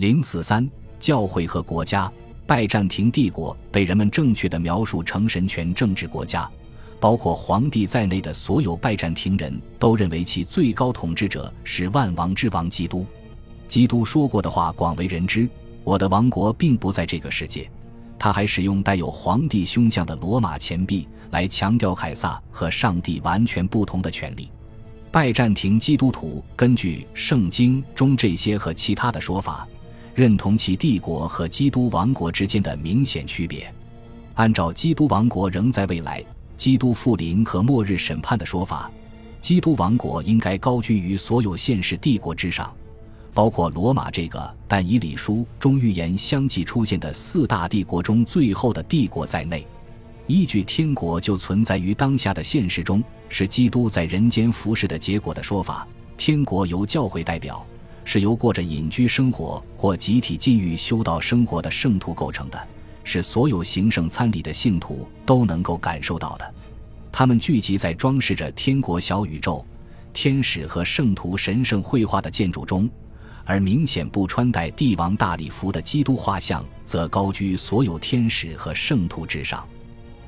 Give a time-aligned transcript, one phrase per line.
[0.00, 0.66] 零四三，
[0.98, 2.10] 教会和国家，
[2.46, 6.50] 拜占庭帝国被人们正确的描述成神权政治国家，
[6.98, 13.04] 包括皇帝在内的所有拜占庭人都认为其最高统治者是万王之王基督。
[13.68, 15.46] 基督说过的话广为人知
[15.84, 17.70] ：“我的王国并不在这个世界。”
[18.18, 24.50] 他还使用带有皇帝胸像的罗马钱币来强调凯撒和上帝完全不同的权利。
[25.10, 29.68] 拜占庭基督徒根据圣经中这些和其他的说法，
[30.14, 33.72] 认同其帝国和基督王国之间的明显区别。
[34.34, 36.24] 按照基督王国仍在未来、
[36.56, 38.90] 基督复临和末日审判的说法，
[39.40, 42.72] 基督王国应该高居于所有现实帝国之上。
[43.32, 49.64] 包括罗马这个但以理书中预言相继出现的四大帝国中最后的帝国在内，
[50.26, 55.86] 依据天国就存在于当下的现实中，是基督在人间服侍的结果的说法。
[56.16, 57.64] 天国由教会代表，
[58.04, 62.68] 是由过着隐居生活或集体禁欲修道生活的圣徒构成的，
[63.04, 66.54] 是所有行圣参礼的信徒都能够感受到的。
[67.12, 69.64] 他们聚集在装饰着天国小宇宙、
[70.12, 72.88] 天使和圣徒神圣绘画的建筑中。
[73.42, 79.66] 而明显不穿戴帝王大礼服的基督画像，则高居所有天使和圣徒之上。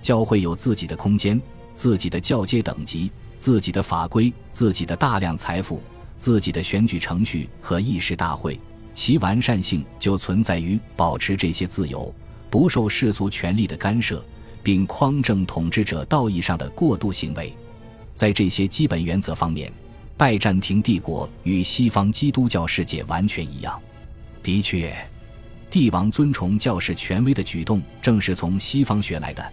[0.00, 1.40] 教会有自己的空间、
[1.72, 5.80] 自己的教阶等级、自己的法规、自己的大量财富、
[6.22, 8.56] 自己的选举程序和议事大会。
[8.94, 12.14] 其完善性就存在于保持这些自由，
[12.48, 14.24] 不受世俗权力的干涉，
[14.62, 17.52] 并匡正统治者道义上的过度行为。
[18.14, 19.72] 在这些基本原则方面。
[20.14, 23.80] 拜占庭帝国与西方基督教世界完全一样。
[24.40, 24.94] 的确，
[25.68, 29.52] 帝王尊崇教士权威的举动正是从西方学来的。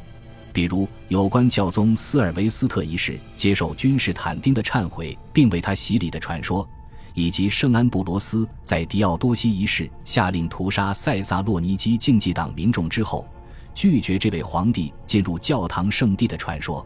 [0.51, 6.67] 比如，有关教宗斯尔维斯特一世接受君士坦丁的忏悔并为他洗礼的传说，
[7.13, 13.27] 以及圣安布罗斯在迪奥多西一世下令屠杀塞萨洛尼基竞技党民众之后，
[13.73, 16.85] 拒绝这位皇帝进入教堂圣地的传说。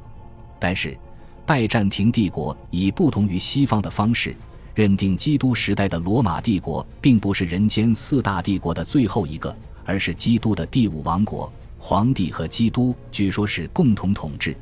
[0.60, 0.98] 但是，
[1.46, 4.36] 拜占庭帝国以不同于西方的方式，
[4.76, 9.56] 认定基督时代的罗马帝国并不是人间四大帝国的最后一个，
[9.86, 11.52] 而是基督的第五王国。
[11.86, 14.56] 皇帝和基督据说是共同统治，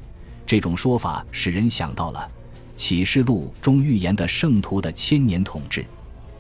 [0.44, 2.28] 这种说法使人想到了
[2.76, 5.86] 启示录中预言的圣徒的千年统治。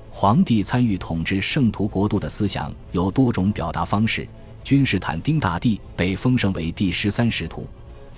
[0.09, 4.28] 皇帝参与统治圣徒国度的思想有多种表达方式。
[4.64, 7.68] 君士坦丁大帝被封圣为第十三使徒。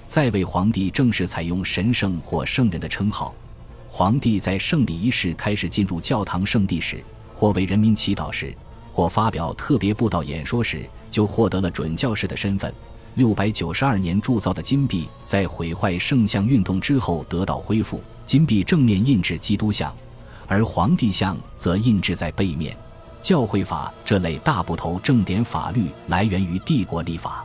[0.06, 3.36] 在位皇帝正式采用神圣或圣人的称号。
[3.90, 7.04] 皇帝在圣礼仪式开始进入教堂圣地时，
[7.34, 8.56] 或为人民祈祷时，
[8.94, 12.72] 或发表特别布道演说时，就获得了准教士的身份。
[13.16, 19.92] 六百九十二年铸造的金币在毁坏圣像运动之后得到恢复，金币正面印制基督像，
[20.48, 22.78] 而皇帝像则印制在背面。
[23.22, 27.44] 教会法这类大部头正典法律来源于帝国立法。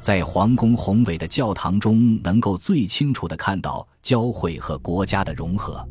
[0.00, 5.86] 在皇宫宏伟的教堂中，能够最清楚地看到教会和国家的融合。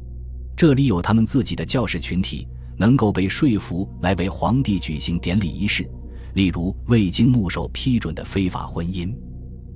[0.56, 5.90] 这里有他们自己的教士群体，能够被说服来为皇帝举行典礼仪式，
[6.36, 9.14] 例如未经牧首批准的非法婚姻。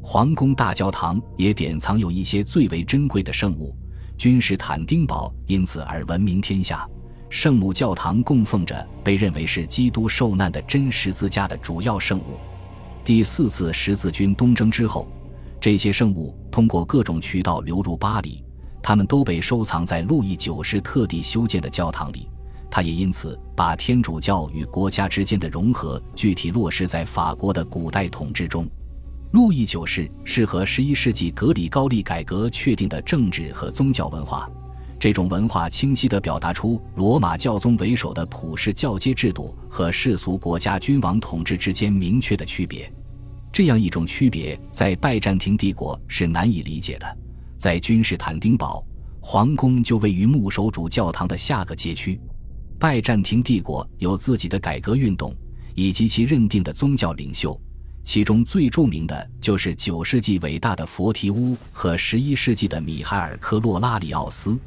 [0.01, 3.75] 皇宫大教堂也典藏有一些最为珍贵的圣物，
[4.17, 6.87] 君士坦丁堡因此而闻名天下。
[7.29, 12.37] 圣母教堂供奉着被认为是基督受难的真十字架的主要圣物。
[13.05, 15.07] 第四次十字军东征之后，
[15.59, 18.43] 这些圣物通过各种渠道流入巴黎，
[18.83, 22.27] 他们都被收藏在路易九世特地修建的教堂里。
[22.71, 28.65] 他也因此把天主教与国家之间的融合具体落实在法国的古代统治中。
[29.33, 34.49] 路易九世适合十一世纪格里高利改革确定的政治和宗教文化，
[34.97, 42.91] 这种文化清晰地表达出罗马教宗为首的普世教阶制度和世俗国家君王统治之间明确的区别。
[43.51, 47.17] 这样一种区别在拜占庭帝国是难以理解的。
[47.57, 48.81] 在君士坦丁堡，
[49.21, 52.19] 皇宫就位于牧首主教堂的下个街区。
[52.81, 55.31] 拜占庭帝国有自己的改革运动
[55.75, 57.55] 以及其认定的宗教领袖，
[58.03, 64.57] 其中最著名的就是九世纪伟大的佛提乌和十一世纪的米海尔科洛拉里奥斯，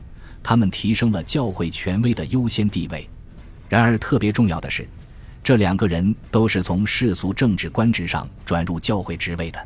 [0.44, 3.10] 他们提升了教会权威的优先地位。
[3.68, 4.86] 然而，特别重要的是。
[5.42, 9.58] 这两个人都是从世俗政治官职上转入教会职位的。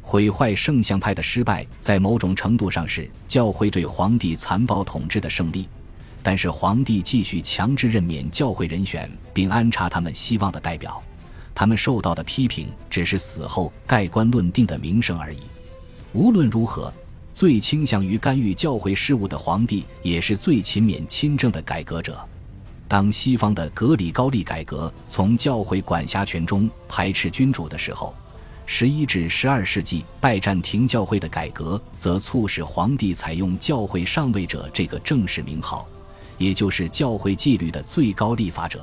[0.00, 5.68] 毁坏圣像派的失败，在某种程度上是教会对皇帝残暴统治的胜利，
[6.22, 11.02] 但是皇帝继续强制任免教会人选并安插他们希望的代表
[11.54, 15.38] 他们受到的批评只是死后盖棺论定的名声而已。
[16.12, 16.92] 无论如何
[17.34, 22.18] 最倾向于干预教会事务的皇帝也是最勤勉亲政的改革者。
[22.88, 28.12] 当西方的格里高利改革从教会管辖权中排斥君主的时候
[28.66, 35.86] 十一至十二世纪拜占庭教会的改革则促使皇帝采用教会上位者这个正式名号。
[36.40, 38.82] 也就是教会纪律的最高立法者。